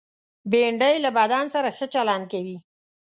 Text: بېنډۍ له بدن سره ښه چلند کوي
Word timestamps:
بېنډۍ 0.51 0.95
له 1.05 1.09
بدن 1.17 1.45
سره 1.55 1.69
ښه 1.77 1.85
چلند 1.93 2.23
کوي 2.31 2.57